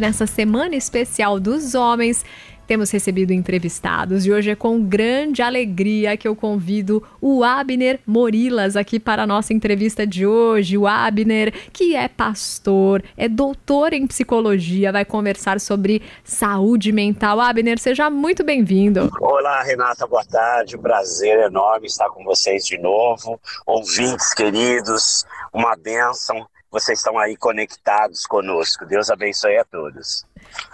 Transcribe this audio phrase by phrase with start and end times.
[0.00, 2.24] nessa semana especial dos homens
[2.70, 8.76] temos recebido entrevistados e hoje é com grande alegria que eu convido o Abner Morilas
[8.76, 10.78] aqui para a nossa entrevista de hoje.
[10.78, 17.40] O Abner, que é pastor, é doutor em psicologia, vai conversar sobre saúde mental.
[17.40, 19.10] Abner, seja muito bem-vindo.
[19.20, 20.78] Olá, Renata, boa tarde.
[20.78, 23.40] Prazer enorme estar com vocês de novo.
[23.66, 28.86] Ouvintes queridos, uma bênção vocês estão aí conectados conosco.
[28.86, 30.24] Deus abençoe a todos.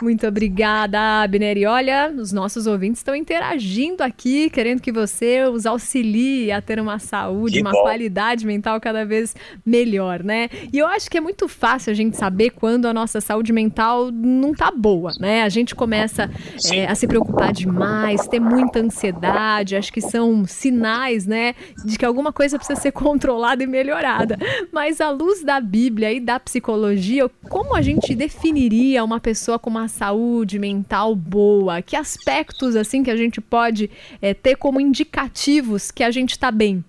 [0.01, 1.57] Muito obrigada, Abner.
[1.57, 6.79] E olha, os nossos ouvintes estão interagindo aqui, querendo que você os auxilie a ter
[6.81, 7.83] uma saúde, que uma bom.
[7.83, 9.35] qualidade mental cada vez
[9.65, 10.49] melhor, né?
[10.73, 14.11] E eu acho que é muito fácil a gente saber quando a nossa saúde mental
[14.11, 15.43] não tá boa, né?
[15.43, 16.31] A gente começa
[16.73, 22.05] é, a se preocupar demais, ter muita ansiedade, acho que são sinais, né, de que
[22.05, 24.39] alguma coisa precisa ser controlada e melhorada.
[24.73, 29.71] Mas à luz da Bíblia e da psicologia, como a gente definiria uma pessoa com
[29.71, 31.83] uma saúde mental boa?
[31.83, 33.91] Que aspectos assim que a gente pode
[34.23, 36.85] é, ter como indicativos que a gente está bem?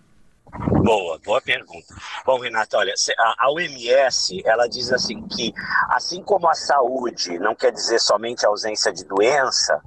[0.83, 1.95] Boa, boa pergunta.
[2.23, 2.93] Bom, Renata, olha,
[3.39, 5.51] a OMS, ela diz assim que,
[5.89, 9.81] assim como a saúde não quer dizer somente ausência de doença,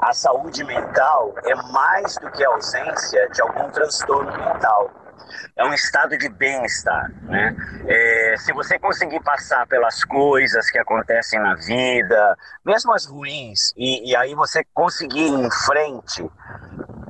[0.00, 5.07] a saúde mental é mais do que a ausência de algum transtorno mental
[5.56, 7.54] é um estado de bem-estar, né?
[7.86, 14.10] É, se você conseguir passar pelas coisas que acontecem na vida, mesmo as ruins, e,
[14.10, 16.30] e aí você conseguir ir em frente,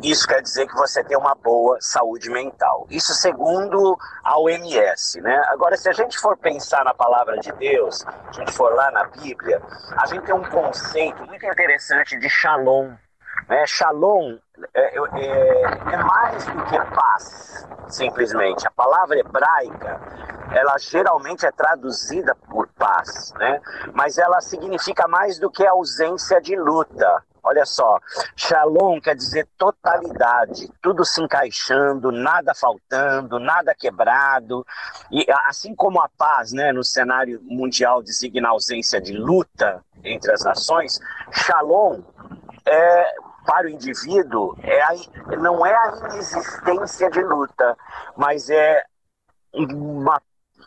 [0.03, 2.87] isso quer dizer que você tem uma boa saúde mental.
[2.91, 5.43] Isso segundo a OMS, né?
[5.48, 8.91] Agora, se a gente for pensar na palavra de Deus, se a gente for lá
[8.91, 9.61] na Bíblia,
[9.97, 12.95] a gente tem um conceito muito interessante de shalom,
[13.48, 13.67] né?
[13.67, 14.39] Shalom
[14.75, 18.67] é, é, é, mais do que paz, simplesmente.
[18.67, 20.00] A palavra hebraica,
[20.53, 23.61] ela geralmente é traduzida por paz, né?
[23.94, 27.22] mas ela significa mais do que ausência de luta.
[27.41, 27.98] Olha só,
[28.37, 34.66] shalom quer dizer totalidade, tudo se encaixando, nada faltando, nada quebrado.
[35.10, 40.44] E assim como a paz, né, no cenário mundial designa ausência de luta entre as
[40.44, 41.00] nações,
[41.32, 42.03] shalom
[42.66, 43.15] é
[43.48, 44.91] para o indivíduo é a,
[45.38, 47.75] não é a inexistência de luta,
[48.14, 48.82] mas é
[49.54, 50.20] uma,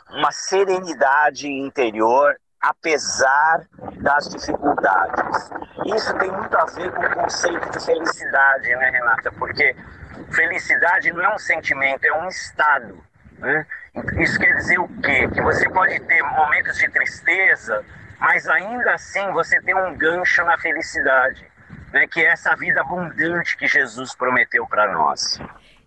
[0.09, 3.67] uma serenidade interior apesar
[4.01, 5.51] das dificuldades.
[5.95, 9.31] Isso tem muito a ver com o conceito de felicidade, né, Renata?
[9.33, 9.75] Porque
[10.31, 12.97] felicidade não é um sentimento, é um estado.
[13.37, 13.65] Né?
[14.17, 15.27] Isso quer dizer o quê?
[15.27, 17.85] Que você pode ter momentos de tristeza,
[18.19, 21.50] mas ainda assim você tem um gancho na felicidade
[21.91, 25.39] né, que é essa vida abundante que Jesus prometeu para nós.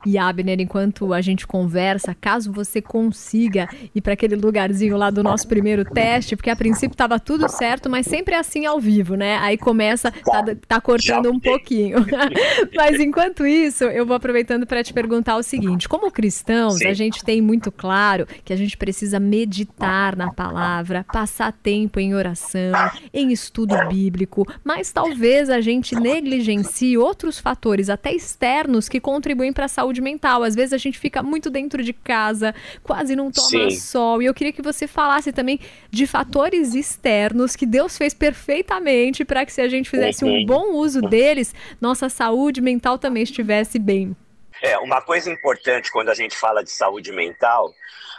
[0.06, 5.22] E Abner, enquanto a gente conversa, caso você consiga ir para aquele lugarzinho lá do
[5.22, 9.14] nosso primeiro teste, porque a princípio estava tudo certo, mas sempre é assim ao vivo,
[9.14, 9.38] né?
[9.38, 11.98] Aí começa, tá, tá cortando um pouquinho.
[12.74, 16.88] mas enquanto isso, eu vou aproveitando para te perguntar o seguinte: como cristãos, Sim.
[16.88, 22.14] a gente tem muito claro que a gente precisa meditar na palavra, passar tempo em
[22.14, 22.72] oração,
[23.12, 29.66] em estudo bíblico, mas talvez a gente negligencie outros fatores, até externos, que contribuem para
[29.66, 30.42] a saúde saúde mental.
[30.42, 33.70] Às vezes a gente fica muito dentro de casa, quase não toma Sim.
[33.70, 34.20] sol.
[34.20, 35.60] E eu queria que você falasse também
[35.90, 40.42] de fatores externos que Deus fez perfeitamente para que se a gente fizesse uhum.
[40.42, 44.16] um bom uso deles, nossa saúde mental também estivesse bem.
[44.62, 47.72] É, uma coisa importante quando a gente fala de saúde mental,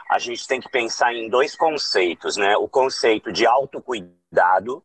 [0.09, 2.55] a gente tem que pensar em dois conceitos, né?
[2.57, 4.83] O conceito de autocuidado,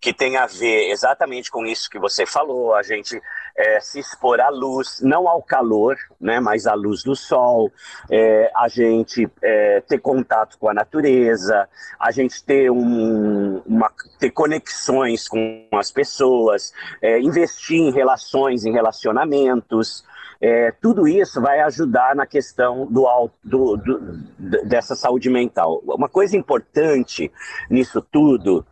[0.00, 3.20] que tem a ver exatamente com isso que você falou, a gente
[3.60, 7.70] é, se expor à luz, não ao calor, né, mas à luz do sol,
[8.10, 14.30] é, a gente é, ter contato com a natureza, a gente ter, um, uma, ter
[14.30, 16.72] conexões com as pessoas,
[17.02, 20.04] é, investir em relações, em relacionamentos,
[20.40, 24.00] é, tudo isso vai ajudar na questão do, do, do,
[24.64, 25.82] dessa saúde mental.
[25.84, 27.30] Uma coisa importante
[27.68, 28.64] nisso tudo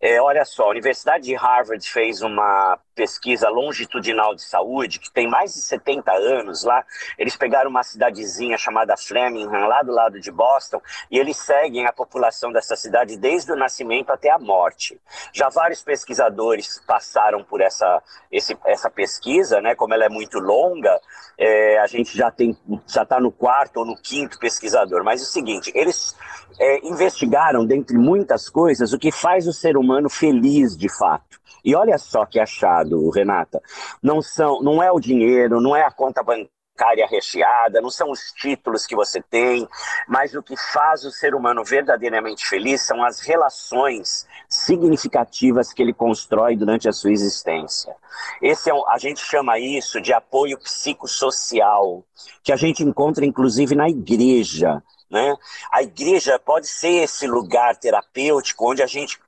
[0.00, 5.28] é, olha só, a Universidade de Harvard fez uma pesquisa longitudinal de saúde, que tem
[5.28, 6.84] mais de 70 anos lá.
[7.18, 11.92] Eles pegaram uma cidadezinha chamada Framingham, lá do lado de Boston, e eles seguem a
[11.92, 14.98] população dessa cidade desde o nascimento até a morte.
[15.32, 18.02] Já vários pesquisadores passaram por essa,
[18.32, 19.74] esse, essa pesquisa, né?
[19.74, 20.98] Como ela é muito longa,
[21.38, 22.56] é, a gente já tem
[22.86, 25.04] já está no quarto ou no quinto pesquisador.
[25.04, 26.16] Mas é o seguinte, eles
[26.58, 31.40] é, investigaram, dentre muitas coisas, o que faz o ser humano feliz de fato.
[31.66, 33.62] E olha só que achado, Renata.
[34.02, 38.10] Não são, não é o dinheiro, não é a conta bancária bancária recheada, não são
[38.10, 39.66] os títulos que você tem,
[40.06, 45.94] mas o que faz o ser humano verdadeiramente feliz são as relações significativas que ele
[45.94, 47.94] constrói durante a sua existência.
[48.42, 52.04] Esse é um, a gente chama isso de apoio psicossocial,
[52.42, 54.82] que a gente encontra inclusive na igreja.
[55.10, 55.34] Né?
[55.72, 59.18] A igreja pode ser esse lugar terapêutico onde a gente,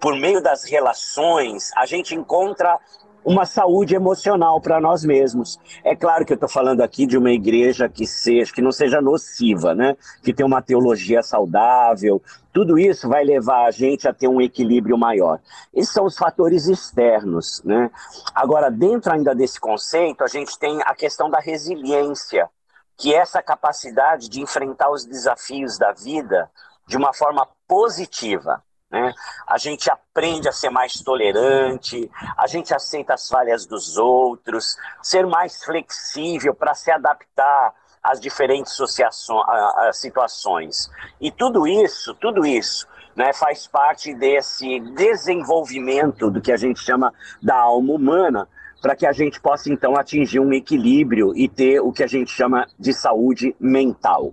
[0.00, 2.78] por meio das relações, a gente encontra
[3.26, 5.58] uma saúde emocional para nós mesmos.
[5.82, 9.00] É claro que eu estou falando aqui de uma igreja que seja, que não seja
[9.00, 9.96] nociva, né?
[10.22, 12.22] Que tenha uma teologia saudável.
[12.52, 15.40] Tudo isso vai levar a gente a ter um equilíbrio maior.
[15.74, 17.90] Esses são os fatores externos, né?
[18.32, 22.48] Agora, dentro ainda desse conceito, a gente tem a questão da resiliência,
[22.96, 26.48] que é essa capacidade de enfrentar os desafios da vida
[26.86, 28.62] de uma forma positiva.
[28.90, 29.12] Né?
[29.46, 35.26] A gente aprende a ser mais tolerante, a gente aceita as falhas dos outros, ser
[35.26, 38.76] mais flexível para se adaptar às diferentes
[39.92, 40.88] situações.
[41.20, 42.86] E tudo isso, tudo isso,
[43.16, 47.12] né, faz parte desse desenvolvimento do que a gente chama
[47.42, 48.48] da alma humana,
[48.80, 52.30] para que a gente possa então atingir um equilíbrio e ter o que a gente
[52.30, 54.32] chama de saúde mental.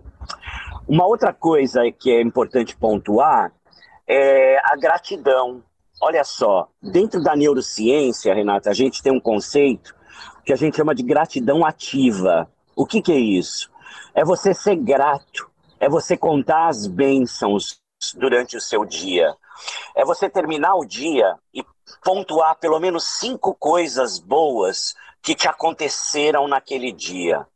[0.87, 3.51] Uma outra coisa que é importante pontuar
[4.07, 5.63] é a gratidão.
[6.01, 9.95] Olha só, dentro da neurociência, Renata, a gente tem um conceito
[10.45, 12.49] que a gente chama de gratidão ativa.
[12.75, 13.71] O que, que é isso?
[14.13, 17.82] É você ser grato, é você contar as bênçãos
[18.15, 19.35] durante o seu dia.
[19.95, 21.63] É você terminar o dia e
[22.03, 27.47] pontuar pelo menos cinco coisas boas que te aconteceram naquele dia.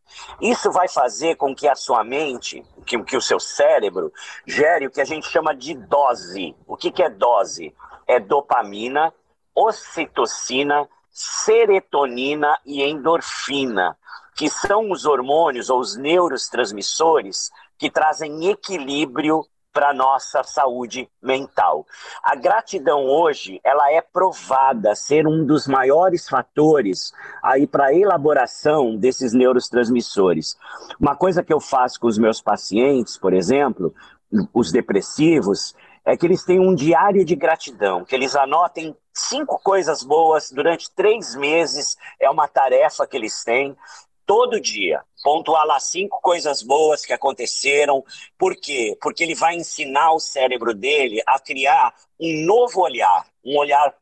[0.41, 4.11] Isso vai fazer com que a sua mente, que, que o seu cérebro,
[4.45, 6.55] gere o que a gente chama de dose.
[6.65, 7.75] O que, que é dose?
[8.07, 9.13] É dopamina,
[9.53, 13.97] ocitocina, serotonina e endorfina,
[14.35, 19.43] que são os hormônios ou os neurotransmissores que trazem equilíbrio
[19.77, 21.85] para nossa saúde mental.
[22.23, 27.13] A gratidão hoje, ela é provada ser um dos maiores fatores
[27.43, 30.57] aí para elaboração desses neurotransmissores.
[30.99, 33.93] Uma coisa que eu faço com os meus pacientes, por exemplo,
[34.51, 40.01] os depressivos, é que eles têm um diário de gratidão, que eles anotem cinco coisas
[40.01, 43.77] boas durante três meses, é uma tarefa que eles têm,
[44.25, 48.01] todo dia, pontuar lá cinco coisas boas que aconteceram.
[48.37, 48.97] Por quê?
[49.01, 53.93] Porque ele vai ensinar o cérebro dele a criar um novo olhar, um olhar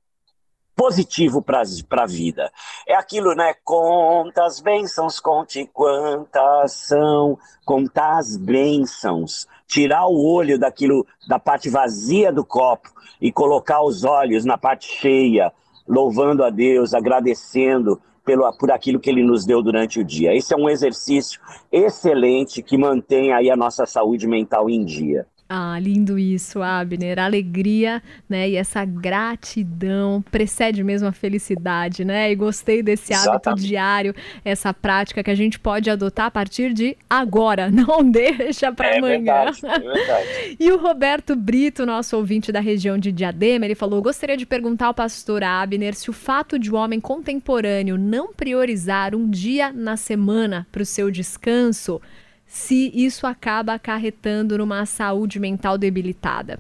[0.75, 2.51] positivo para a vida.
[2.87, 3.55] É aquilo, né?
[3.63, 11.71] Conta as bênçãos, conte quantas são, contar as bênçãos, tirar o olho daquilo, da parte
[11.71, 15.51] vazia do copo e colocar os olhos na parte cheia,
[15.87, 20.35] louvando a Deus, agradecendo, pelo, por aquilo que ele nos deu durante o dia.
[20.35, 21.39] Esse é um exercício
[21.71, 25.27] excelente que mantém aí a nossa saúde mental em dia.
[25.47, 27.19] Ah, lindo isso, Abner.
[27.19, 28.49] A alegria, né?
[28.49, 32.31] E essa gratidão precede mesmo a felicidade, né?
[32.31, 33.67] E gostei desse hábito Exatamente.
[33.67, 37.69] diário, essa prática que a gente pode adotar a partir de agora.
[37.69, 39.45] Não deixa para é amanhã.
[39.45, 40.57] Verdade, é verdade.
[40.59, 44.87] e o Roberto Brito, nosso ouvinte da região de Diadema, ele falou: gostaria de perguntar
[44.87, 49.71] ao pastor Abner se o fato de o um homem contemporâneo não priorizar um dia
[49.71, 52.01] na semana para o seu descanso
[52.45, 56.59] se isso acaba acarretando numa saúde mental debilitada?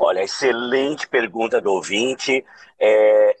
[0.00, 2.44] Olha, excelente pergunta do ouvinte.
[2.78, 3.36] É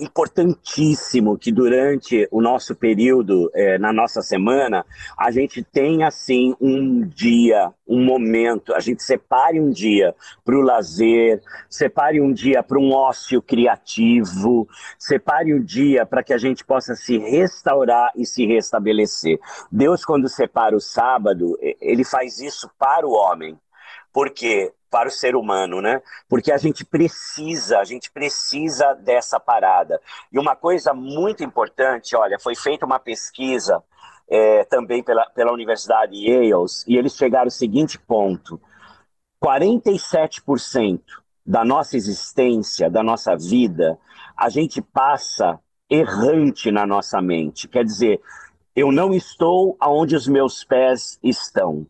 [0.00, 4.84] importantíssimo que durante o nosso período, é, na nossa semana,
[5.16, 10.14] a gente tenha, assim, um dia, um momento, a gente separe um dia
[10.44, 14.66] para o lazer, separe um dia para um ócio criativo,
[14.98, 19.38] separe um dia para que a gente possa se restaurar e se restabelecer.
[19.70, 23.58] Deus, quando separa o sábado, ele faz isso para o homem.
[24.12, 24.72] Por quê?
[24.90, 26.02] Para o ser humano, né?
[26.28, 30.00] Porque a gente precisa, a gente precisa dessa parada.
[30.32, 33.82] E uma coisa muito importante, olha, foi feita uma pesquisa
[34.28, 38.60] é, também pela, pela Universidade Yale, e eles chegaram ao seguinte ponto:
[39.42, 41.00] 47%
[41.44, 43.98] da nossa existência, da nossa vida,
[44.36, 47.66] a gente passa errante na nossa mente.
[47.66, 48.20] Quer dizer,
[48.76, 51.86] eu não estou aonde os meus pés estão.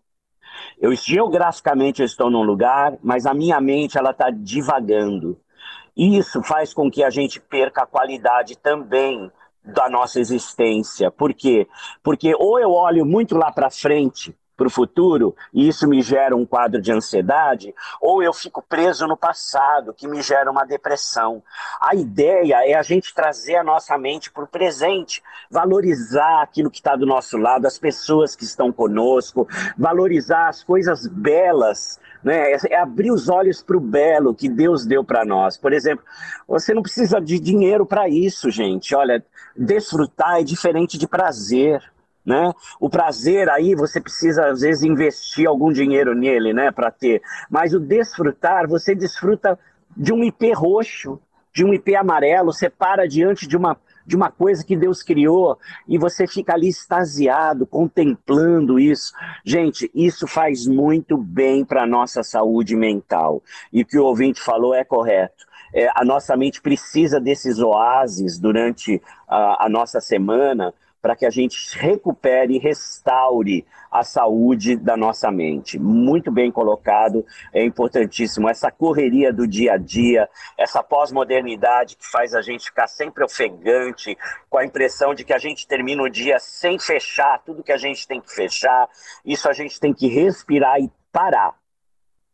[0.81, 5.39] Eu geograficamente eu estou num lugar, mas a minha mente ela está divagando.
[5.95, 9.31] Isso faz com que a gente perca a qualidade também
[9.63, 11.11] da nossa existência.
[11.11, 11.69] Por quê?
[12.03, 16.37] Porque ou eu olho muito lá para frente para o futuro e isso me gera
[16.37, 21.43] um quadro de ansiedade, ou eu fico preso no passado, que me gera uma depressão.
[21.81, 26.77] A ideia é a gente trazer a nossa mente para o presente, valorizar aquilo que
[26.77, 29.49] está do nosso lado, as pessoas que estão conosco,
[29.79, 32.53] valorizar as coisas belas né?
[32.69, 35.57] É abrir os olhos para o belo que Deus deu para nós.
[35.57, 36.05] Por exemplo,
[36.47, 38.95] você não precisa de dinheiro para isso, gente.
[38.95, 39.25] Olha,
[39.57, 41.83] desfrutar é diferente de prazer.
[42.25, 42.53] Né?
[42.79, 47.23] O prazer aí você precisa às vezes investir algum dinheiro nele, né, para ter.
[47.51, 49.59] Mas o desfrutar, você desfruta
[49.97, 51.19] de um IP roxo,
[51.53, 53.77] de um IP amarelo, você para diante de uma
[54.11, 59.13] de uma coisa que Deus criou e você fica ali extasiado, contemplando isso.
[59.45, 63.41] Gente, isso faz muito bem para a nossa saúde mental.
[63.73, 65.47] E o que o ouvinte falou é correto.
[65.73, 71.31] É, a nossa mente precisa desses oásis durante a, a nossa semana para que a
[71.31, 75.79] gente recupere e restaure a saúde da nossa mente.
[75.79, 78.49] Muito bem colocado, é importantíssimo.
[78.49, 84.17] Essa correria do dia a dia, essa pós-modernidade que faz a gente ficar sempre ofegante,
[84.49, 87.79] com a impressão de que a gente termina o dia sem fechar tudo que a
[87.79, 88.89] gente tem que fechar.
[89.25, 91.55] Isso a gente tem que respirar e parar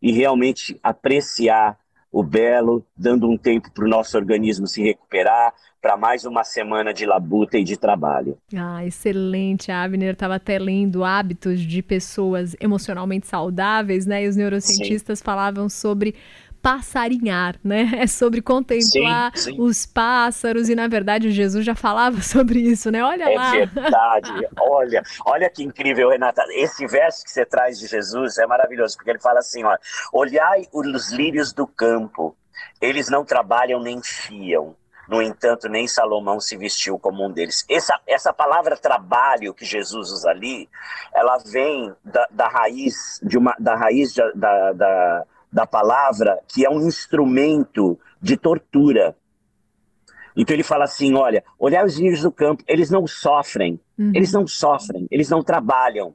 [0.02, 1.78] e realmente apreciar
[2.16, 6.94] o belo, dando um tempo para o nosso organismo se recuperar, para mais uma semana
[6.94, 8.38] de labuta e de trabalho.
[8.56, 10.14] Ah, excelente, Abner.
[10.14, 14.24] Estava até lendo hábitos de pessoas emocionalmente saudáveis, né?
[14.24, 15.24] E os neurocientistas Sim.
[15.26, 16.14] falavam sobre
[16.66, 17.92] passarinhar, né?
[17.96, 19.60] É sobre contemplar sim, sim.
[19.60, 23.04] os pássaros e na verdade Jesus já falava sobre isso, né?
[23.04, 23.56] Olha é lá.
[23.56, 24.48] É verdade.
[24.60, 26.42] olha, olha que incrível, Renata.
[26.50, 29.76] Esse verso que você traz de Jesus é maravilhoso, porque ele fala assim, ó:
[30.12, 32.36] "Olhai os lírios do campo,
[32.80, 34.74] eles não trabalham nem fiam,
[35.08, 37.64] no entanto, nem Salomão se vestiu como um deles.
[37.70, 40.68] Essa, essa palavra trabalho que Jesus usa ali,
[41.14, 45.24] ela vem da, da raiz, de uma, da, raiz da, da, da,
[45.56, 49.16] da palavra que é um instrumento de tortura.
[50.36, 54.12] Então ele fala assim: olha, olhar os lírios do campo, eles não sofrem, uhum.
[54.14, 56.14] eles não sofrem, eles não trabalham.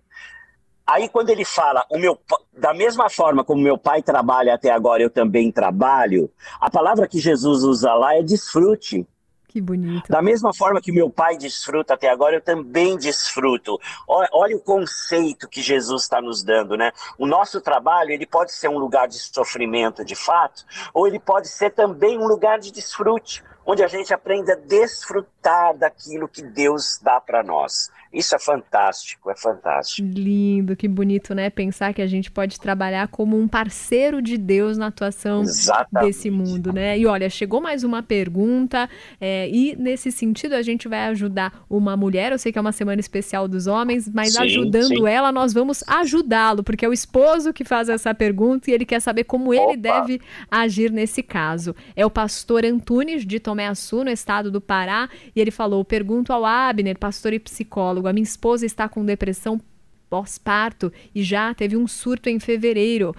[0.85, 2.19] Aí quando ele fala, o meu,
[2.55, 6.29] da mesma forma como meu pai trabalha até agora, eu também trabalho,
[6.59, 9.07] a palavra que Jesus usa lá é desfrute.
[9.51, 10.09] Que bonito.
[10.09, 13.77] Da mesma forma que meu pai desfruta até agora, eu também desfruto.
[14.07, 16.93] Olha, olha o conceito que Jesus está nos dando, né?
[17.17, 21.49] O nosso trabalho, ele pode ser um lugar de sofrimento de fato, ou ele pode
[21.49, 26.97] ser também um lugar de desfrute, onde a gente aprende a desfrutar daquilo que Deus
[27.01, 27.91] dá para nós.
[28.13, 30.05] Isso é fantástico, é fantástico.
[30.05, 31.49] Lindo, que bonito, né?
[31.49, 36.07] Pensar que a gente pode trabalhar como um parceiro de Deus na atuação Exatamente.
[36.07, 36.99] desse mundo, né?
[36.99, 38.89] E olha, chegou mais uma pergunta,
[39.19, 42.33] é, e nesse sentido a gente vai ajudar uma mulher.
[42.33, 45.07] Eu sei que é uma semana especial dos homens, mas sim, ajudando sim.
[45.07, 48.99] ela, nós vamos ajudá-lo, porque é o esposo que faz essa pergunta e ele quer
[48.99, 49.63] saber como Opa.
[49.63, 51.73] ele deve agir nesse caso.
[51.95, 56.33] É o pastor Antunes de Tomé Açu, no estado do Pará, e ele falou: pergunto
[56.33, 58.07] ao Abner, pastor e psicólogo psicólogo.
[58.07, 59.61] A minha esposa está com depressão
[60.09, 63.15] pós-parto e já teve um surto em fevereiro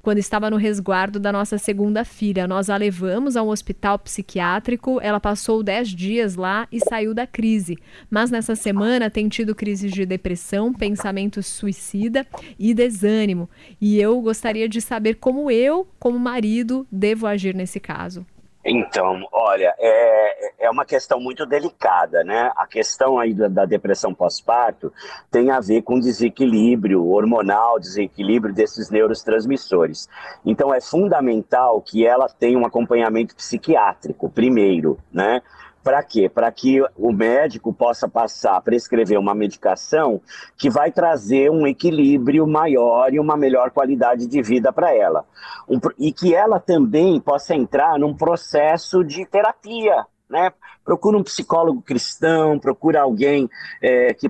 [0.00, 2.46] quando estava no resguardo da nossa segunda filha.
[2.46, 7.26] Nós a levamos a um hospital psiquiátrico, ela passou 10 dias lá e saiu da
[7.26, 7.76] crise.
[8.08, 12.24] Mas nessa semana tem tido crises de depressão, pensamento suicida
[12.56, 13.50] e desânimo.
[13.80, 18.24] E eu gostaria de saber como eu, como marido, devo agir nesse caso.
[18.68, 22.50] Então, olha, é, é uma questão muito delicada, né?
[22.56, 24.92] A questão aí da, da depressão pós-parto
[25.30, 30.08] tem a ver com desequilíbrio hormonal, desequilíbrio desses neurotransmissores.
[30.44, 35.42] Então, é fundamental que ela tenha um acompanhamento psiquiátrico, primeiro, né?
[35.86, 36.28] Para quê?
[36.28, 40.20] Para que o médico possa passar, prescrever uma medicação
[40.56, 45.24] que vai trazer um equilíbrio maior e uma melhor qualidade de vida para ela.
[45.68, 50.52] Um, e que ela também possa entrar num processo de terapia, né?
[50.84, 53.48] Procura um psicólogo cristão, procura alguém
[53.80, 54.28] é, que,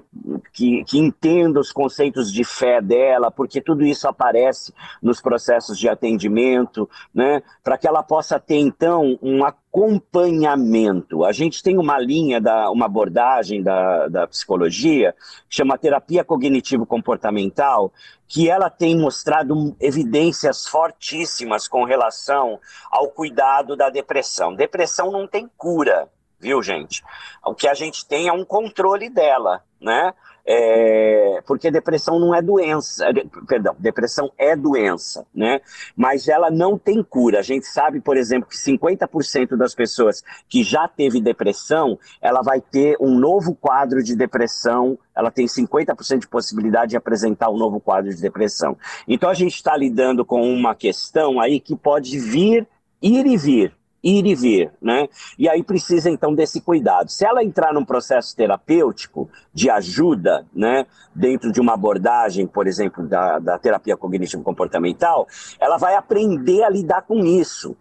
[0.53, 5.89] que, que, entenda os conceitos de fé dela, porque tudo isso aparece nos processos de
[5.89, 7.43] atendimento, né?
[7.65, 9.43] Para que ela possa ter, então, um
[9.77, 11.23] acompanhamento.
[11.23, 15.15] A gente tem uma linha, da, uma abordagem da, da psicologia,
[15.51, 17.93] chama terapia cognitivo-comportamental,
[18.27, 22.59] que ela tem mostrado evidências fortíssimas com relação
[22.91, 24.55] ao cuidado da depressão.
[24.55, 26.09] Depressão não tem cura,
[26.41, 27.05] viu, gente?
[27.45, 30.15] O que a gente tem é um controle dela, né?
[30.49, 33.05] É, porque depressão não é doença,
[33.49, 35.61] perdão, depressão é doença, né?
[35.97, 37.41] Mas ela não tem cura.
[37.41, 42.61] A gente sabe, por exemplo, que 50% das pessoas que já teve depressão, ela vai
[42.61, 47.81] ter um novo quadro de depressão, ela tem 50% de possibilidade de apresentar um novo
[47.81, 48.77] quadro de depressão.
[49.09, 52.69] Então a gente está lidando com uma questão aí que pode vir,
[53.03, 53.77] ir e vir
[54.07, 55.09] ir e vir, né?
[55.37, 57.11] E aí precisa então desse cuidado.
[57.11, 63.07] Se ela entrar num processo terapêutico de ajuda, né, dentro de uma abordagem, por exemplo,
[63.07, 65.27] da, da terapia cognitivo-comportamental,
[65.59, 67.77] ela vai aprender a lidar com isso.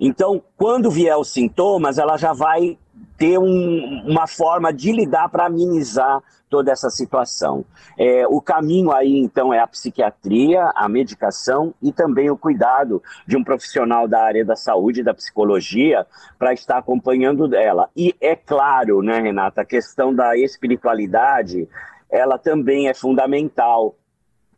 [0.00, 2.78] Então, quando vier os sintomas, ela já vai
[3.16, 7.64] ter um, uma forma de lidar para amenizar toda essa situação.
[7.98, 13.36] É, o caminho aí, então, é a psiquiatria, a medicação e também o cuidado de
[13.36, 16.06] um profissional da área da saúde da psicologia
[16.38, 17.88] para estar acompanhando ela.
[17.96, 21.68] E é claro, né, Renata, a questão da espiritualidade,
[22.10, 23.96] ela também é fundamental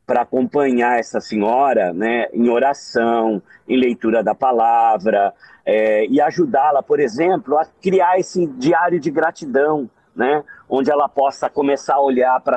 [0.08, 5.34] para acompanhar essa senhora né, em oração, em leitura da palavra,
[5.66, 11.50] é, e ajudá-la, por exemplo, a criar esse diário de gratidão, né, onde ela possa
[11.50, 12.56] começar a olhar para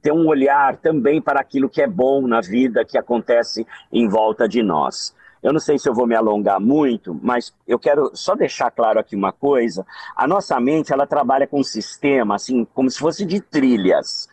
[0.00, 4.48] ter um olhar também para aquilo que é bom na vida que acontece em volta
[4.48, 5.12] de nós.
[5.42, 9.00] Eu não sei se eu vou me alongar muito, mas eu quero só deixar claro
[9.00, 9.84] aqui uma coisa.
[10.14, 14.28] A nossa mente, ela trabalha com um sistema, assim, como se fosse de trilhas.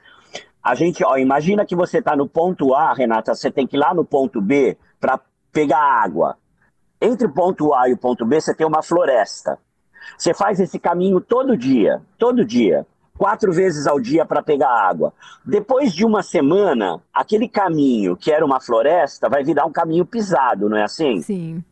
[0.63, 3.79] A gente, ó, imagina que você está no ponto A, Renata, você tem que ir
[3.79, 5.19] lá no ponto B para
[5.51, 6.37] pegar água.
[7.01, 9.59] Entre o ponto A e o ponto B, você tem uma floresta.
[10.17, 15.13] Você faz esse caminho todo dia, todo dia, quatro vezes ao dia para pegar água.
[15.45, 20.69] Depois de uma semana, aquele caminho que era uma floresta vai virar um caminho pisado,
[20.69, 21.21] não é assim?
[21.21, 21.63] Sim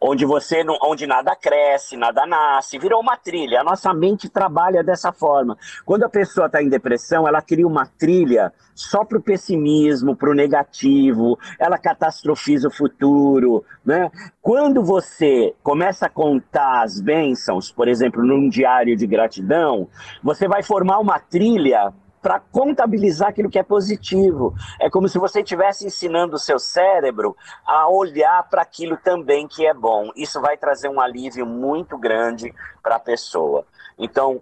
[0.00, 3.60] onde você não, onde nada cresce, nada nasce, virou uma trilha.
[3.60, 5.56] A nossa mente trabalha dessa forma.
[5.84, 10.30] Quando a pessoa está em depressão, ela cria uma trilha só para o pessimismo, para
[10.30, 13.64] o negativo, ela catastrofiza o futuro.
[13.84, 14.10] Né?
[14.40, 19.88] Quando você começa a contar as bênçãos, por exemplo, num diário de gratidão,
[20.22, 24.54] você vai formar uma trilha para contabilizar aquilo que é positivo.
[24.80, 27.36] É como se você estivesse ensinando o seu cérebro
[27.66, 30.10] a olhar para aquilo também que é bom.
[30.14, 33.66] Isso vai trazer um alívio muito grande para a pessoa.
[33.98, 34.40] Então,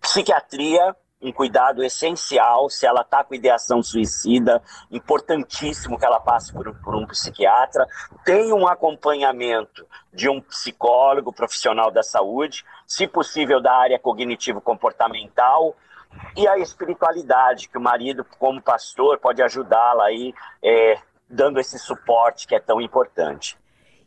[0.00, 6.72] psiquiatria um cuidado essencial se ela está com ideação suicida, importantíssimo que ela passe por,
[6.82, 7.86] por, um psiquiatra,
[8.24, 15.74] tem um acompanhamento de um psicólogo profissional da saúde, se possível da área cognitivo-comportamental,
[16.36, 20.98] e a espiritualidade, que o marido, como pastor, pode ajudá-la aí, é,
[21.28, 23.56] dando esse suporte que é tão importante.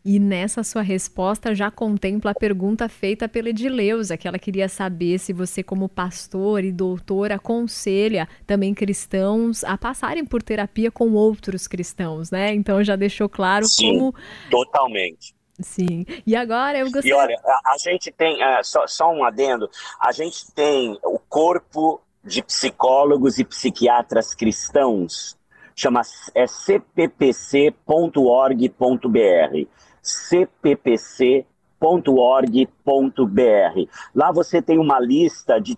[0.04, 5.20] E nessa sua resposta já contempla a pergunta feita pela Edileuza, que ela queria saber
[5.20, 11.68] se você, como pastor e doutor, aconselha também cristãos a passarem por terapia com outros
[11.68, 12.54] cristãos, né?
[12.54, 14.16] Então já deixou claro Sim, como.
[14.50, 15.36] Totalmente.
[15.60, 16.06] Sim.
[16.26, 17.12] E agora eu gostaria.
[17.12, 19.70] E olha, a, a gente tem, uh, só, só um adendo,
[20.00, 25.38] a gente tem o corpo de psicólogos e psiquiatras cristãos,
[25.76, 26.02] chama
[26.36, 27.78] é cppc.org.br.
[30.02, 31.40] cppc.org.br.
[34.14, 35.78] Lá você tem uma lista de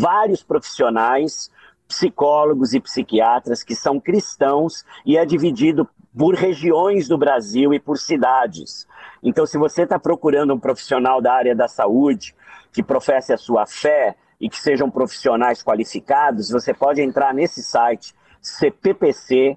[0.00, 1.50] vários profissionais,
[1.88, 7.96] psicólogos e psiquiatras que são cristãos e é dividido por regiões do Brasil e por
[7.96, 8.86] cidades.
[9.22, 12.34] Então, se você está procurando um profissional da área da saúde
[12.72, 18.14] que professe a sua fé e que sejam profissionais qualificados, você pode entrar nesse site
[18.40, 19.56] cppc.org.br,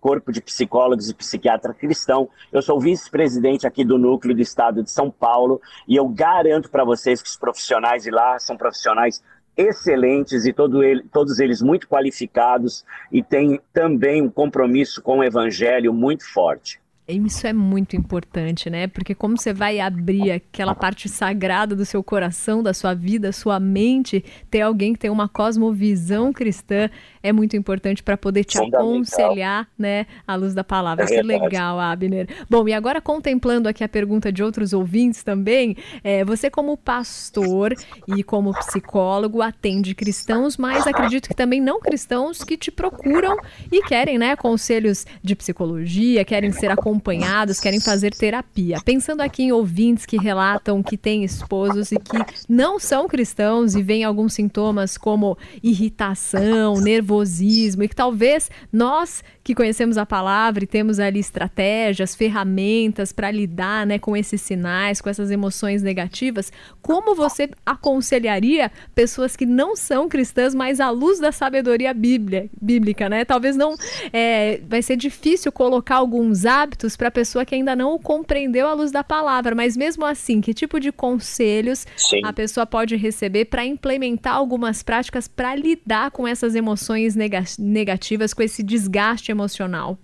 [0.00, 2.28] Corpo de Psicólogos e Psiquiatra Cristão.
[2.52, 6.84] Eu sou vice-presidente aqui do Núcleo do Estado de São Paulo e eu garanto para
[6.84, 9.22] vocês que os profissionais de lá são profissionais
[9.56, 15.24] excelentes e todo ele, todos eles muito qualificados e têm também um compromisso com o
[15.24, 16.80] evangelho muito forte.
[17.08, 18.88] Isso é muito importante, né?
[18.88, 23.60] Porque como você vai abrir aquela parte sagrada do seu coração, da sua vida, sua
[23.60, 26.90] mente, ter alguém que tem uma cosmovisão cristã
[27.26, 31.04] é muito importante para poder te aconselhar, né, à luz da palavra.
[31.04, 32.28] É que legal, Abner.
[32.48, 37.74] Bom, e agora contemplando aqui a pergunta de outros ouvintes também, é, você como pastor
[38.06, 43.36] e como psicólogo atende cristãos, mas acredito que também não cristãos que te procuram
[43.72, 48.78] e querem, né, conselhos de psicologia, querem ser acompanhados, querem fazer terapia.
[48.84, 53.82] Pensando aqui em ouvintes que relatam que têm esposos e que não são cristãos e
[53.82, 60.64] veem alguns sintomas como irritação, nervosismo, nervosismo e que talvez nós que conhecemos a palavra
[60.64, 66.52] e temos ali estratégias, ferramentas para lidar né, com esses sinais, com essas emoções negativas,
[66.82, 73.08] como você aconselharia pessoas que não são cristãs, mas à luz da sabedoria bíblia, bíblica,
[73.08, 73.24] né?
[73.24, 73.76] Talvez não
[74.12, 78.66] é, vai ser difícil colocar alguns hábitos para a pessoa que ainda não o compreendeu
[78.66, 82.22] à luz da palavra, mas mesmo assim, que tipo de conselhos Sim.
[82.24, 87.14] a pessoa pode receber para implementar algumas práticas para lidar com essas emoções
[87.56, 89.98] negativas, com esse desgaste emocional?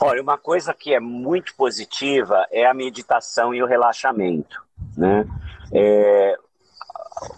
[0.00, 4.62] Olha, uma coisa que é muito positiva é a meditação e o relaxamento,
[4.96, 5.26] né?
[5.72, 6.38] É,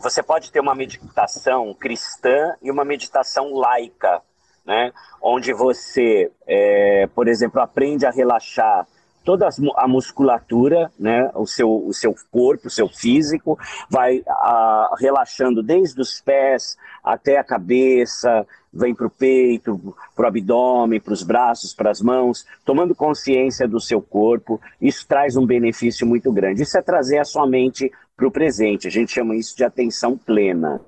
[0.02, 4.22] você pode ter uma meditação cristã e uma meditação laica,
[4.64, 4.92] né?
[5.20, 8.86] Onde você, é, por exemplo, aprende a relaxar
[9.26, 13.58] toda a musculatura, né, o seu, o seu corpo, o seu físico,
[13.90, 20.28] vai a, relaxando desde os pés até a cabeça, vem para o peito, para o
[20.28, 24.60] abdômen, para os braços, para as mãos, tomando consciência do seu corpo.
[24.80, 26.62] Isso traz um benefício muito grande.
[26.62, 28.86] Isso é trazer a sua mente para o presente.
[28.86, 30.80] A gente chama isso de atenção plena.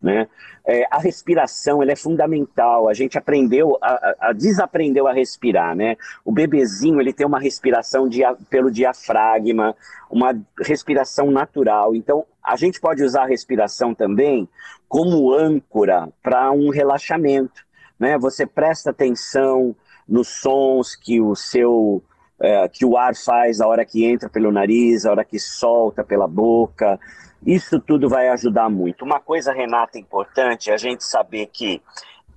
[0.00, 0.26] Né?
[0.66, 2.88] É, a respiração ela é fundamental.
[2.88, 5.96] A gente aprendeu, a, a, desaprendeu a respirar, né?
[6.24, 9.76] O bebezinho ele tem uma respiração dia, pelo diafragma,
[10.10, 11.94] uma respiração natural.
[11.94, 14.48] Então a gente pode usar a respiração também
[14.88, 17.64] como âncora para um relaxamento,
[17.98, 18.16] né?
[18.18, 19.76] Você presta atenção
[20.08, 22.02] nos sons que o seu
[22.40, 26.02] é, que o ar faz a hora que entra pelo nariz, a hora que solta
[26.02, 26.98] pela boca.
[27.46, 29.04] Isso tudo vai ajudar muito.
[29.04, 31.82] Uma coisa, Renata, importante é a gente saber que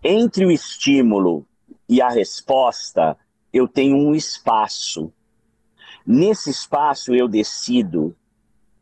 [0.03, 1.45] entre o estímulo
[1.87, 3.17] e a resposta,
[3.53, 5.11] eu tenho um espaço.
[6.05, 8.15] Nesse espaço, eu decido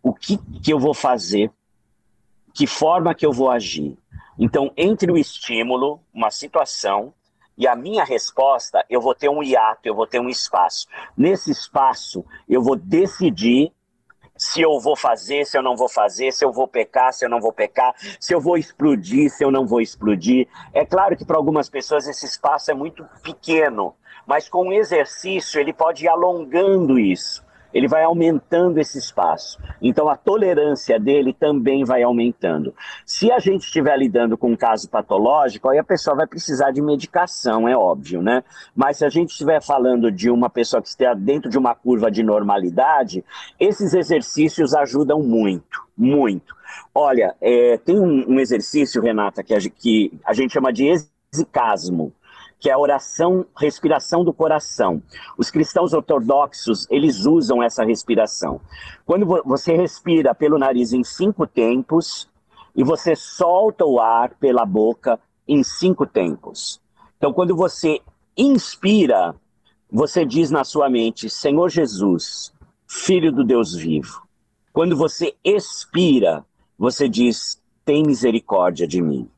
[0.01, 1.51] o que, que eu vou fazer,
[2.53, 3.97] que forma que eu vou agir.
[4.37, 7.13] Então, entre o estímulo, uma situação,
[7.57, 10.87] e a minha resposta, eu vou ter um hiato, eu vou ter um espaço.
[11.15, 13.71] Nesse espaço, eu vou decidir
[14.37, 17.29] se eu vou fazer, se eu não vou fazer, se eu vou pecar, se eu
[17.29, 20.47] não vou pecar, se eu vou explodir, se eu não vou explodir.
[20.73, 23.95] É claro que para algumas pessoas esse espaço é muito pequeno,
[24.25, 27.44] mas com o exercício ele pode ir alongando isso
[27.75, 29.59] ele vai aumentando esse espaço.
[29.81, 32.73] Então a tolerância dele também vai aumentando.
[33.05, 36.81] Se a gente estiver lidando com um caso patológico, aí a pessoa vai precisar de
[36.81, 38.45] medicação, é óbvio, né?
[38.73, 42.09] Mas se a gente estiver falando de uma pessoa que esteja dentro de uma curva
[42.09, 43.25] de normalidade,
[43.59, 46.55] esses exercícios ajudam muito, muito.
[46.93, 50.87] Olha, é, tem um, um, exercício, Renata, que a, que a gente chama de
[51.33, 52.13] exicasmo
[52.59, 55.01] que é a oração, respiração do coração.
[55.37, 58.59] Os cristãos ortodoxos, eles usam essa respiração.
[59.05, 62.29] Quando você respira pelo nariz em cinco tempos
[62.75, 66.81] e você solta o ar pela boca em cinco tempos.
[67.17, 68.01] Então, quando você
[68.37, 69.35] inspira,
[69.91, 72.53] você diz na sua mente: Senhor Jesus,
[72.87, 74.21] Filho do Deus vivo.
[74.71, 76.45] Quando você expira,
[76.77, 79.29] você diz: Tem misericórdia de mim.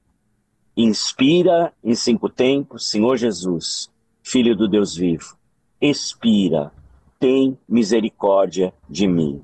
[0.80, 5.36] Inspira em cinco tempos, Senhor Jesus, Filho do Deus vivo.
[5.82, 6.72] Expira,
[7.20, 9.42] tem misericórdia de mim.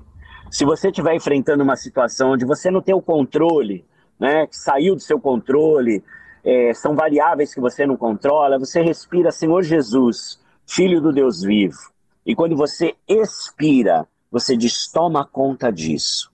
[0.48, 3.84] Se você estiver enfrentando uma situação onde você não tem o controle,
[4.16, 6.04] né, que saiu do seu controle,
[6.44, 11.90] é, são variáveis que você não controla, você respira, Senhor Jesus, Filho do Deus vivo.
[12.24, 16.30] E quando você expira, você diz: toma conta disso.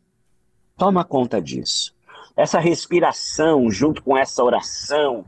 [0.77, 1.99] Toma conta disso
[2.37, 5.25] essa respiração junto com essa oração,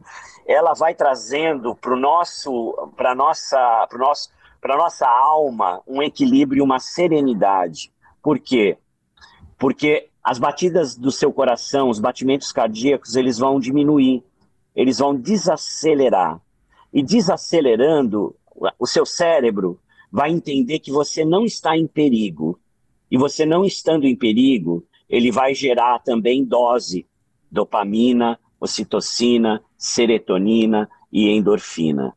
[0.46, 6.78] ela vai trazendo para nosso, para nossa, para nosso, para nossa alma um equilíbrio, uma
[6.78, 7.92] serenidade.
[8.22, 8.76] Por quê?
[9.58, 14.22] Porque as batidas do seu coração, os batimentos cardíacos, eles vão diminuir,
[14.74, 16.40] eles vão desacelerar.
[16.92, 18.36] E desacelerando,
[18.78, 22.58] o seu cérebro vai entender que você não está em perigo.
[23.10, 27.06] E você não estando em perigo, ele vai gerar também dose,
[27.50, 32.14] dopamina, ocitocina, serotonina e endorfina.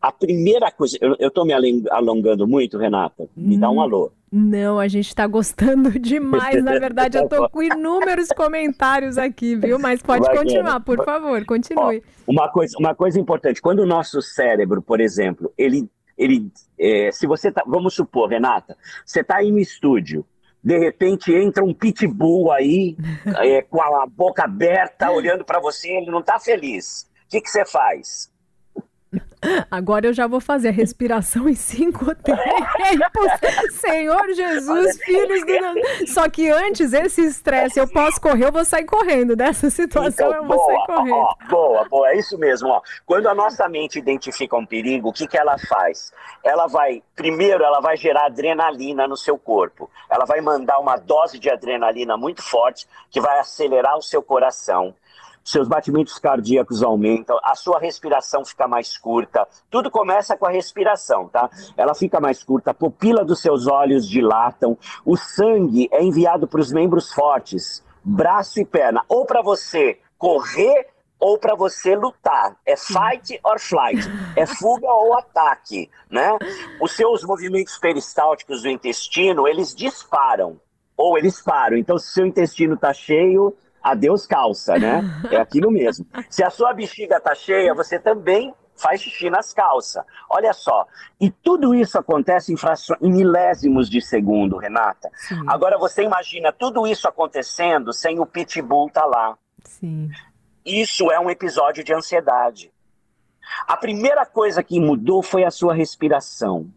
[0.00, 1.52] A primeira coisa, eu estou me
[1.90, 3.28] alongando muito, Renata?
[3.36, 4.12] Me dá um hum, alô.
[4.32, 6.64] Não, a gente está gostando demais.
[6.64, 9.78] Na verdade, eu estou com inúmeros comentários aqui, viu?
[9.78, 12.02] Mas pode continuar, por favor, continue.
[12.26, 17.12] Ó, uma, coisa, uma coisa importante, quando o nosso cérebro, por exemplo, ele, ele é,
[17.12, 20.26] se você tá, vamos supor, Renata, você está aí no estúdio,
[20.62, 22.96] de repente entra um pitbull aí,
[23.38, 27.10] é, com a boca aberta, olhando para você, ele não está feliz.
[27.26, 28.31] O que, que você faz?
[29.70, 32.42] Agora eu já vou fazer a respiração em cinco tempos.
[33.72, 36.06] Senhor Jesus, filhos do.
[36.12, 39.34] Só que antes, esse estresse, eu posso correr, eu vou sair correndo.
[39.34, 41.14] Dessa situação, então, eu vou boa, sair correndo.
[41.14, 42.68] Ó, boa, boa, é isso mesmo.
[42.68, 42.80] Ó.
[43.04, 46.12] Quando a nossa mente identifica um perigo, o que, que ela faz?
[46.44, 49.90] Ela vai, primeiro, ela vai gerar adrenalina no seu corpo.
[50.08, 54.94] Ela vai mandar uma dose de adrenalina muito forte que vai acelerar o seu coração
[55.44, 59.46] seus batimentos cardíacos aumentam, a sua respiração fica mais curta.
[59.70, 61.50] Tudo começa com a respiração, tá?
[61.76, 66.60] Ela fica mais curta, a pupila dos seus olhos dilatam, o sangue é enviado para
[66.60, 72.56] os membros fortes, braço e perna, ou para você correr ou para você lutar.
[72.66, 74.02] É fight or flight,
[74.36, 76.36] é fuga ou ataque, né?
[76.80, 80.60] Os seus movimentos peristálticos do intestino, eles disparam
[80.96, 81.76] ou eles param.
[81.76, 85.02] Então, se seu intestino está cheio, adeus calça, né?
[85.30, 86.06] É aquilo mesmo.
[86.30, 90.04] Se a sua bexiga tá cheia, você também faz xixi nas calças.
[90.28, 90.86] Olha só.
[91.20, 95.10] E tudo isso acontece em, frações, em milésimos de segundo, Renata.
[95.14, 95.42] Sim.
[95.46, 99.38] Agora você imagina tudo isso acontecendo sem o pitbull estar tá lá.
[99.64, 100.10] Sim.
[100.64, 102.72] Isso é um episódio de ansiedade.
[103.66, 106.70] A primeira coisa que mudou foi a sua respiração.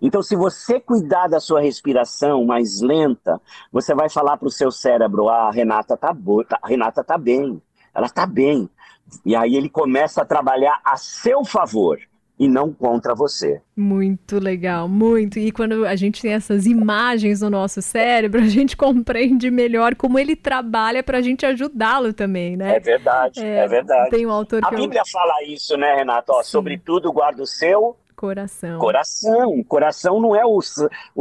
[0.00, 3.40] Então, se você cuidar da sua respiração mais lenta,
[3.70, 7.04] você vai falar para o seu cérebro: ah, a Renata tá boa, tá, a Renata
[7.04, 7.60] tá bem,
[7.94, 8.68] ela tá bem.
[9.24, 11.98] E aí ele começa a trabalhar a seu favor
[12.38, 13.60] e não contra você.
[13.76, 15.38] Muito legal, muito.
[15.38, 20.18] E quando a gente tem essas imagens no nosso cérebro, a gente compreende melhor como
[20.18, 22.76] ele trabalha para a gente ajudá-lo também, né?
[22.76, 24.10] É verdade, é, é verdade.
[24.10, 25.10] Tem um autor a Bíblia eu...
[25.12, 26.32] fala isso, né, Renato?
[26.32, 28.78] Ó, sobretudo guarda o seu Coração.
[28.78, 29.64] Coração.
[29.64, 30.60] Coração não é o,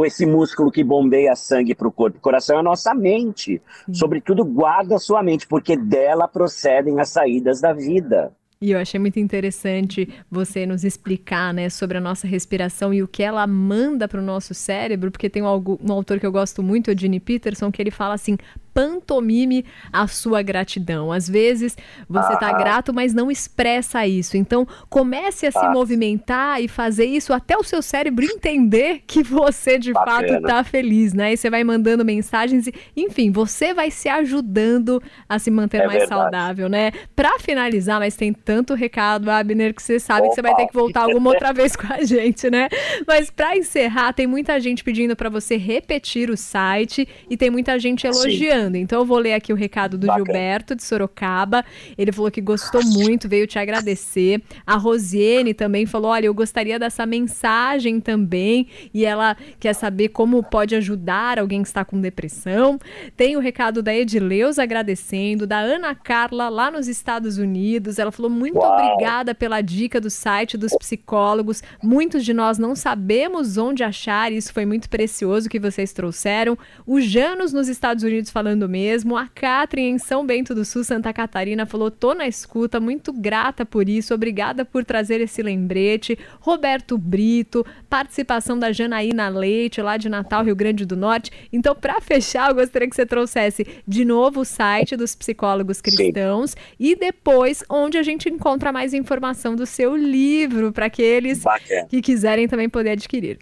[0.06, 2.20] esse músculo que bombeia sangue para o corpo.
[2.20, 3.60] Coração é a nossa mente.
[3.88, 3.94] Sim.
[3.96, 8.32] Sobretudo, guarda a sua mente, porque dela procedem as saídas da vida.
[8.62, 13.08] E eu achei muito interessante você nos explicar, né, sobre a nossa respiração e o
[13.08, 16.62] que ela manda para o nosso cérebro, porque tem um, um, autor que eu gosto
[16.62, 18.38] muito, o Gene Peterson, que ele fala assim:
[18.74, 21.12] pantomime a sua gratidão.
[21.12, 21.78] Às vezes
[22.10, 24.38] você está grato, mas não expressa isso.
[24.38, 25.72] Então comece a se ah.
[25.72, 30.28] movimentar e fazer isso até o seu cérebro entender que você de Bacana.
[30.28, 31.34] fato está feliz, né?
[31.34, 35.88] E você vai mandando mensagens e, enfim, você vai se ajudando a se manter é
[35.88, 36.22] mais verdade.
[36.22, 36.92] saudável, né?
[37.16, 40.30] Para finalizar, mas tem tanto recado, Abner, que você sabe Opa.
[40.30, 42.70] que você vai ter que voltar alguma outra vez com a gente, né?
[43.08, 47.78] Mas para encerrar, tem muita gente pedindo para você repetir o site e tem muita
[47.80, 48.61] gente elogiando.
[48.61, 48.61] Sim.
[48.76, 50.26] Então eu vou ler aqui o recado do Bacana.
[50.26, 51.64] Gilberto de Sorocaba.
[51.98, 54.42] Ele falou que gostou muito, veio te agradecer.
[54.66, 60.44] A Rosiane também falou: "Olha, eu gostaria dessa mensagem também e ela quer saber como
[60.44, 62.78] pode ajudar alguém que está com depressão".
[63.16, 68.00] Tem o recado da Edileus agradecendo, da Ana Carla lá nos Estados Unidos.
[68.00, 68.74] Ela falou: muito Uau.
[68.74, 71.64] obrigada pela dica do site dos psicólogos.
[71.82, 76.58] Muitos de nós não sabemos onde achar, isso foi muito precioso que vocês trouxeram.
[76.86, 79.18] O Janos nos Estados Unidos falando mesmo.
[79.18, 83.66] A Catrin em São Bento do Sul, Santa Catarina, falou: tô na escuta, muito grata
[83.66, 86.18] por isso, obrigada por trazer esse lembrete.
[86.40, 91.32] Roberto Brito, participação da Janaína Leite, lá de Natal, Rio Grande do Norte.
[91.52, 96.52] Então, para fechar, eu gostaria que você trouxesse de novo o site dos psicólogos cristãos
[96.52, 96.58] Sim.
[96.80, 101.88] e depois onde a gente encontra mais informação do seu livro para aqueles Bacana.
[101.88, 103.40] que quiserem também poder adquirir.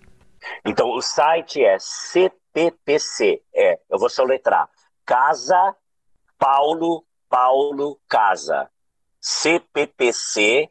[0.66, 4.70] Então, o site é CPPC, é, eu vou soletrar,
[5.10, 5.76] Casa
[6.38, 8.70] Paulo Paulo Casa,
[9.20, 10.70] cppc.org.br.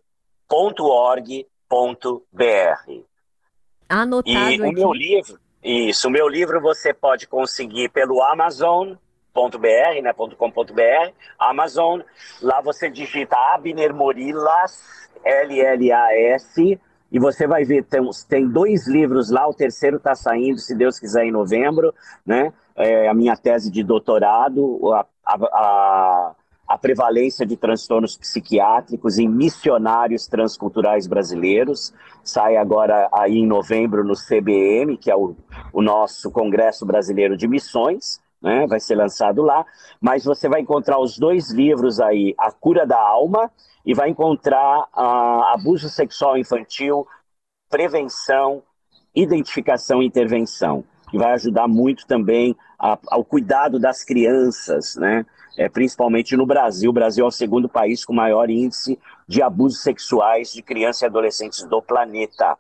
[3.89, 4.63] Anotado e aqui.
[4.63, 8.95] o meu livro, isso, o meu livro você pode conseguir pelo Amazon,
[9.35, 12.01] .br, né, .com.br, Amazon,
[12.41, 19.49] lá você digita Abner Morilas, L-L-A-S, e você vai ver, tem, tem dois livros lá,
[19.49, 21.95] o terceiro está saindo, se Deus quiser, em novembro,
[22.25, 26.35] né, é a minha tese de doutorado, a, a,
[26.69, 31.93] a, prevalência de transtornos psiquiátricos em missionários transculturais brasileiros,
[32.23, 35.35] sai agora aí em novembro no CBM, que é o,
[35.73, 38.67] o nosso Congresso Brasileiro de Missões, né?
[38.67, 39.65] Vai ser lançado lá,
[40.01, 43.51] mas você vai encontrar os dois livros aí, A Cura da Alma,
[43.85, 47.07] e vai encontrar uh, Abuso Sexual Infantil,
[47.71, 48.63] Prevenção,
[49.15, 55.25] Identificação e Intervenção, que vai ajudar muito também a, ao cuidado das crianças, né?
[55.57, 56.91] É, principalmente no Brasil.
[56.91, 58.97] O Brasil é o segundo país com maior índice
[59.27, 62.57] de abusos sexuais de crianças e adolescentes do planeta.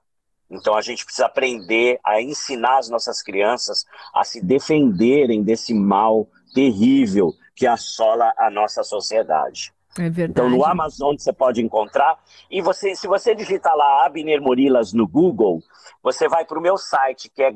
[0.50, 3.84] Então a gente precisa aprender a ensinar as nossas crianças
[4.14, 9.72] a se defenderem desse mal terrível que assola a nossa sociedade.
[9.98, 10.30] É verdade.
[10.30, 12.18] Então no Amazon você pode encontrar.
[12.50, 15.62] E você, se você digitar lá Abner Morilas no Google,
[16.02, 17.54] você vai para o meu site que é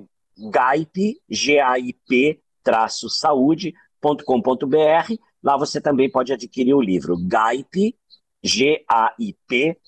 [0.51, 5.15] gaip, G-A-I-P, traço saúde.com.br.
[5.43, 7.97] Lá você também pode adquirir o livro Gaip,
[8.43, 9.79] G-A-I-P,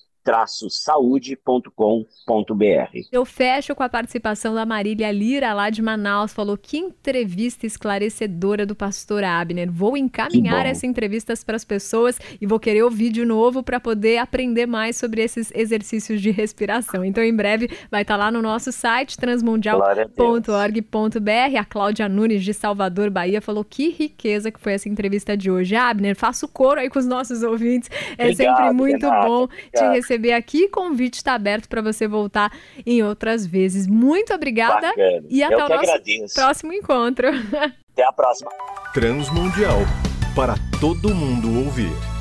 [0.69, 2.15] saúde.com.br.
[3.11, 8.65] Eu fecho com a participação da Marília Lira, lá de Manaus, falou que entrevista esclarecedora
[8.65, 9.71] do pastor Abner.
[9.71, 14.17] Vou encaminhar essa entrevista para as pessoas e vou querer ouvir de novo para poder
[14.17, 17.05] aprender mais sobre esses exercícios de respiração.
[17.05, 21.57] Então, em breve, vai estar tá lá no nosso site, transmundial.org.br.
[21.59, 25.75] A, Cláudia Nunes, de Salvador, Bahia, falou que riqueza que foi essa entrevista de hoje.
[25.75, 27.89] Abner, faço coro aí com os nossos ouvintes.
[28.17, 29.27] É Obrigado, sempre muito Renata.
[29.27, 29.71] bom Obrigado.
[29.73, 30.67] te receber receber aqui.
[30.69, 32.51] Convite está aberto para você voltar
[32.85, 33.87] em outras vezes.
[33.87, 35.23] Muito obrigada Bacana.
[35.29, 36.35] e até Eu o nosso agradeço.
[36.35, 37.27] próximo encontro.
[37.95, 38.51] Até a próxima.
[38.93, 39.79] Transmundial
[40.35, 42.14] para todo mundo ouvir.